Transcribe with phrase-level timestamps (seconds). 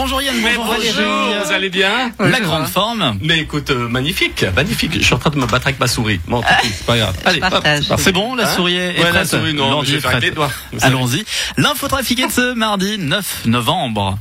[0.00, 3.18] Bonjour Yann, bonjour, bonjour, vous allez bien La grande forme.
[3.20, 4.92] Mais écoute, euh, magnifique, magnifique.
[4.94, 6.20] Je suis en train de me battre avec ma souris.
[6.28, 7.16] Bon, c'est pas grave.
[7.24, 7.86] Allez, partage.
[7.98, 10.52] C'est bon, la Hein souris est Ouais, la souris, non, je vais faire les doigts.
[10.82, 11.24] Allons-y.
[11.56, 14.16] L'info trafiquée de ce mardi 9 novembre.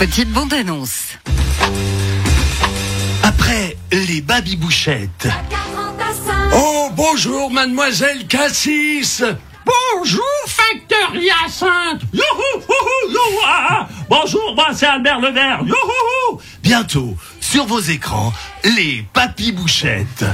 [0.00, 1.10] Petite bande-annonce.
[3.22, 5.28] Après les babybouchettes.
[6.56, 9.22] Oh, bonjour, mademoiselle Cassis
[9.64, 13.88] Bonjour, facteur Hyacinthe Youhou, youhou, youhou, ah, ah.
[14.08, 15.60] Bonjour, moi c'est Albert Levert
[16.62, 18.32] Bientôt, sur vos écrans,
[18.64, 20.24] les papy-bouchettes.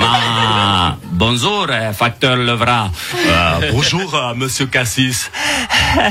[0.00, 2.90] Ah, bonjour, euh, facteur Levra.
[3.26, 5.30] Euh, bonjour, euh, monsieur Cassis.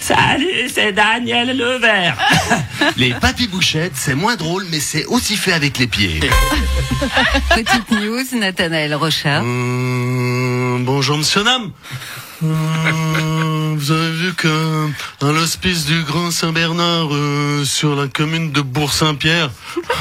[0.00, 2.16] Salut, c'est Daniel Levert
[2.96, 6.20] Les papy-bouchettes, c'est moins drôle, mais c'est aussi fait avec les pieds.
[7.54, 9.42] Petite news, Nathanaël Rochard.
[9.42, 10.19] Hum,
[10.84, 11.70] bonjour, monsieur Nam.
[12.42, 14.88] Hum, vous avez vu que
[15.20, 19.50] à l'hospice du Grand Saint-Bernard, euh, sur la commune de Bourg-Saint-Pierre,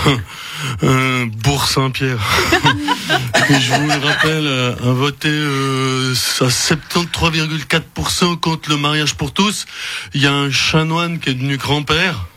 [0.84, 2.20] euh, Bourg-Saint-Pierre,
[3.50, 9.34] Et je vous le rappelle, euh, a voté euh, à 73,4% contre le mariage pour
[9.34, 9.66] tous.
[10.14, 12.28] Il y a un chanoine qui est devenu grand-père.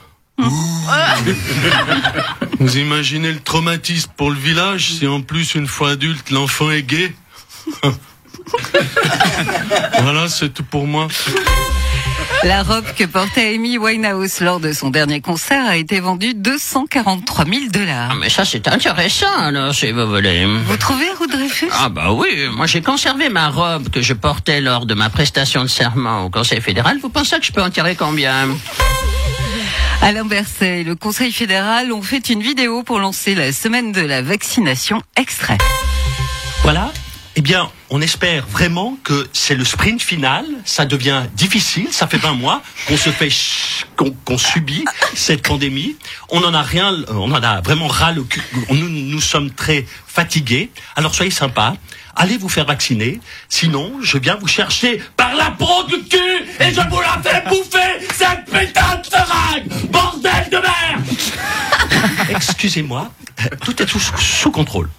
[2.59, 6.83] Vous imaginez le traumatisme pour le village si en plus une fois adulte l'enfant est
[6.83, 7.15] gay
[10.03, 11.09] Voilà, c'est tout pour moi.
[12.45, 17.45] La robe que portait Amy Winehouse lors de son dernier concert a été vendue 243
[17.45, 18.09] 000 dollars.
[18.13, 20.45] Ah, mais ça, c'est intéressant, alors, si vous voulez.
[20.45, 21.69] Vous trouvez, Dreyfus?
[21.73, 25.63] Ah, bah oui, moi, j'ai conservé ma robe que je portais lors de ma prestation
[25.63, 26.99] de serment au Conseil fédéral.
[27.01, 28.49] Vous pensez que je peux en tirer combien?
[30.03, 34.01] Alain Berset et le Conseil fédéral ont fait une vidéo pour lancer la semaine de
[34.01, 35.59] la vaccination extrait.
[36.63, 36.93] Voilà.
[37.35, 40.45] Eh bien, on espère vraiment que c'est le sprint final.
[40.67, 41.89] Ça devient difficile.
[41.91, 43.31] Ça fait 20 mois qu'on se fait,
[43.97, 45.97] qu'on subit cette pandémie.
[46.29, 48.43] On en a rien, euh, on en a vraiment ras le cul.
[48.71, 50.71] Nous, nous sommes très fatigués.
[50.95, 51.75] Alors soyez sympas.
[52.15, 53.21] Allez vous faire vacciner.
[53.49, 57.43] Sinon, je viens vous chercher par la peau du cul et je vous la fais
[57.49, 59.91] bouffer cette putain de seringue.
[59.91, 62.29] Bordel de merde!
[62.29, 63.11] Excusez-moi.
[63.65, 64.91] Tout est sous, sous contrôle.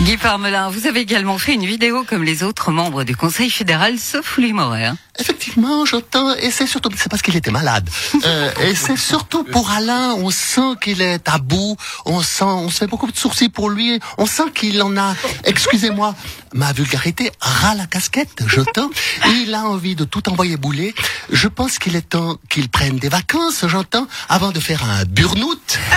[0.00, 3.98] Guy Parmelin, vous avez également fait une vidéo comme les autres membres du Conseil fédéral,
[3.98, 4.90] sauf Louis Moret.
[5.18, 7.88] Effectivement, j'entends, et c'est surtout, c'est parce qu'il était malade.
[8.24, 12.68] Euh, et c'est surtout pour Alain, on sent qu'il est à bout, on sent, on
[12.68, 15.14] se fait beaucoup de sourcils pour lui, on sent qu'il en a,
[15.44, 16.16] excusez-moi,
[16.52, 18.90] ma vulgarité, ras la casquette, j'entends.
[19.26, 20.94] Il a envie de tout envoyer bouler.
[21.30, 25.78] Je pense qu'il est temps qu'il prenne des vacances, j'entends, avant de faire un burn-out.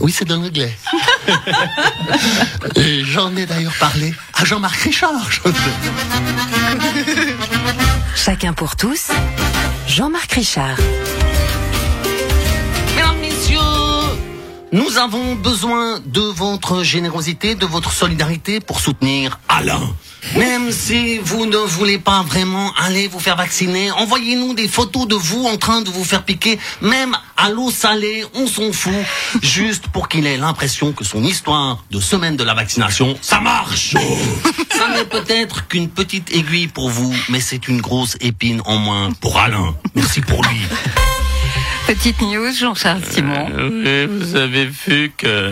[0.00, 0.74] Oui, c'est dans l'anglais.
[3.04, 5.28] J'en ai d'ailleurs parlé à Jean-Marc Richard.
[8.22, 9.10] Chacun pour tous,
[9.86, 10.76] Jean-Marc Richard.
[12.94, 13.58] Mesdames, messieurs,
[14.72, 19.80] nous avons besoin de votre générosité, de votre solidarité pour soutenir Alain.
[20.36, 25.14] Même si vous ne voulez pas vraiment aller vous faire vacciner, envoyez-nous des photos de
[25.14, 28.92] vous en train de vous faire piquer, même à l'eau salée, on s'en fout,
[29.42, 33.94] juste pour qu'il ait l'impression que son histoire de semaine de la vaccination, ça marche.
[34.70, 39.10] ça n'est peut-être qu'une petite aiguille pour vous, mais c'est une grosse épine en moins
[39.20, 39.74] pour Alain.
[39.94, 40.60] Merci pour lui.
[41.86, 43.48] Petite news, Jean-Charles Simon.
[43.56, 45.50] Oui, vous avez vu que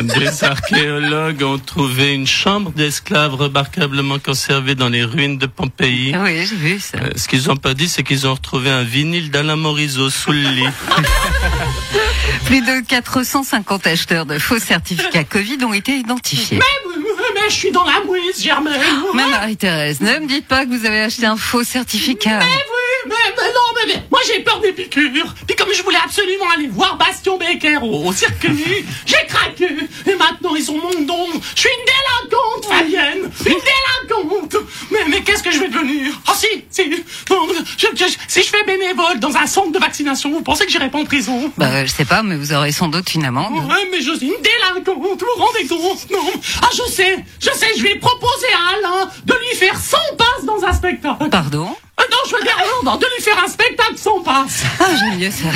[0.00, 6.14] des archéologues ont trouvé une chambre d'esclaves remarquablement conservée dans les ruines de Pompéi.
[6.16, 6.98] Oui, j'ai vu ça.
[6.98, 10.32] Euh, Ce qu'ils n'ont pas dit, c'est qu'ils ont retrouvé un vinyle d'Alain Morisot sous
[10.32, 10.68] le lit.
[12.46, 16.58] Plus de 450 acheteurs de faux certificats Covid ont été identifiés.
[16.58, 18.80] Mais je suis dans la mouise, Germaine
[19.14, 22.38] Mais Marie-Thérèse, ne me dites pas que vous avez acheté un faux certificat.
[22.38, 23.41] Mais oui, mais, mais non,
[23.86, 25.34] mais, moi j'ai peur des piqûres.
[25.46, 29.68] Puis comme je voulais absolument aller voir Bastion Becker au, au circuit, j'ai craqué.
[30.06, 31.26] Et maintenant ils ont mon don.
[31.54, 33.30] Je suis une délinquante, Fabienne.
[33.46, 33.60] Une
[34.08, 34.56] délinquante.
[34.90, 36.12] Mais, mais qu'est-ce que je vais devenir?
[36.26, 36.90] Ah si, si.
[37.30, 37.46] Non,
[37.78, 40.90] je- je- si je fais bénévole dans un centre de vaccination, vous pensez que j'irai
[40.90, 41.52] pas en prison?
[41.56, 43.54] Bah, je sais pas, mais vous aurez sans doute une amende.
[43.68, 46.10] Ouais, mais je suis une délinquante, vous vous rendez compte?
[46.10, 46.18] Non
[46.62, 50.44] Ah, je sais, je sais, je vais proposer à Alain de lui faire 100 passes
[50.44, 51.28] dans un spectacle.
[51.30, 51.74] Pardon?
[52.24, 54.62] Dire, non, non, de lui faire un spectacle sans passe.
[54.80, 55.48] Ah, j'aime mieux ça.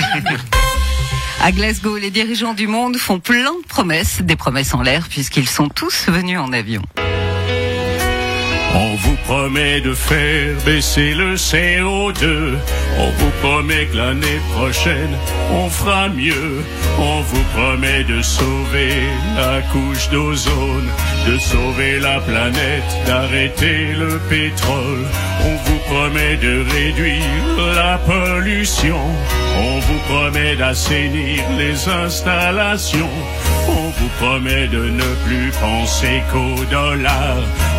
[1.42, 5.48] À Glasgow, les dirigeants du monde font plein de promesses, des promesses en l'air, puisqu'ils
[5.48, 6.82] sont tous venus en avion.
[8.78, 12.56] On vous promet de faire baisser le CO2.
[12.98, 15.16] On vous promet que l'année prochaine,
[15.50, 16.62] on fera mieux.
[16.98, 18.92] On vous promet de sauver
[19.34, 20.88] la couche d'ozone,
[21.26, 25.06] de sauver la planète, d'arrêter le pétrole.
[25.48, 29.00] On vous promet de réduire la pollution.
[29.58, 33.16] On vous promet d'assainir les installations.
[33.86, 37.36] On vous promet de ne plus penser qu'au dollar.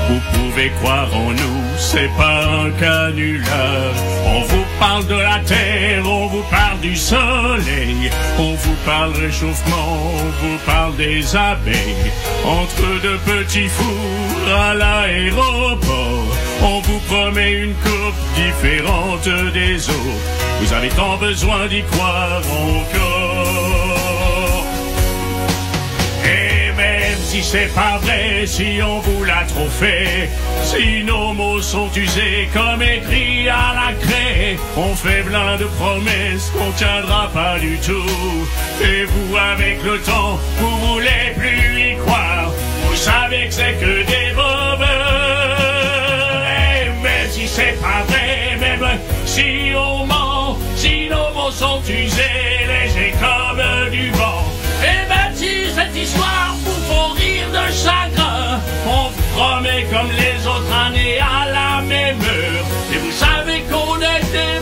[0.07, 3.91] Vous pouvez croire en nous, c'est pas un canular.
[4.25, 8.09] On vous parle de la terre, on vous parle du soleil.
[8.39, 12.11] On vous parle réchauffement, on vous parle des abeilles.
[12.45, 16.37] Entre deux petits fours à l'aéroport.
[16.61, 20.25] On vous promet une coupe différente des autres.
[20.61, 23.16] Vous avez tant besoin d'y croire encore.
[27.37, 30.29] Si c'est pas vrai, si on vous l'a trop fait,
[30.63, 36.51] si nos mots sont usés comme écrits à la craie, on fait plein de promesses
[36.57, 38.47] qu'on tiendra pas du tout.
[38.81, 42.49] Et vous, avec le temps, vous voulez plus y croire.
[42.85, 44.87] Vous savez que c'est que des bobeurs.
[46.81, 48.87] Et même si c'est pas vrai, même
[49.25, 52.56] si on ment, si nos mots sont usés,
[57.83, 62.65] chagrin, on vous promet comme les autres années à la même heure.
[62.93, 64.57] Et vous savez qu'on est des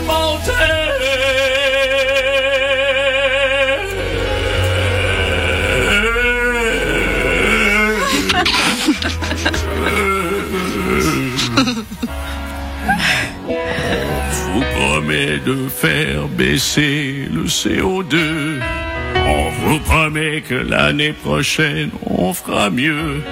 [14.54, 18.60] vous promet de faire baisser le CO2.
[19.26, 23.22] On vous promet que l'année prochaine, on fera mieux.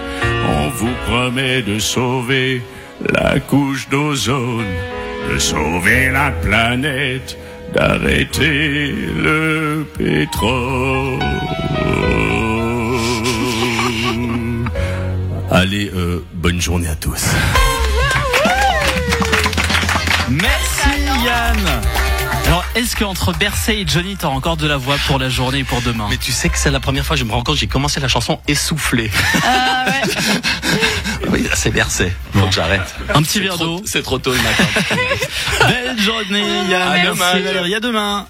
[0.48, 2.62] On vous promet de sauver
[3.12, 4.66] la couche d'ozone,
[5.32, 7.36] de sauver la planète,
[7.74, 11.18] d'arrêter le pétrole.
[15.50, 17.24] Allez, euh, bonne journée à tous.
[20.28, 20.88] Merci
[21.24, 21.93] Yann.
[22.46, 25.64] Alors, est-ce qu'entre Bercé et Johnny, t'as encore de la voix pour la journée et
[25.64, 27.66] pour demain Mais tu sais que c'est la première fois, je me rends compte, j'ai
[27.66, 29.10] commencé la chanson essoufflée.
[29.42, 31.28] Ah ouais.
[31.30, 32.12] oui, c'est Bercé.
[32.34, 32.94] Faut que j'arrête.
[33.14, 33.82] Un petit verre d'eau.
[33.86, 34.64] C'est trop tôt le matin.
[35.68, 37.14] Belle journée demain.
[37.14, 37.74] Valérie.
[37.74, 38.26] À demain.